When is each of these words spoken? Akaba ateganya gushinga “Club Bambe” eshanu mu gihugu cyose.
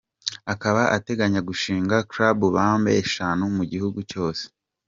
Akaba 0.53 0.81
ateganya 0.97 1.41
gushinga 1.49 1.95
“Club 2.11 2.39
Bambe” 2.55 2.91
eshanu 3.03 3.43
mu 3.57 3.63
gihugu 3.71 3.99
cyose. 4.11 4.43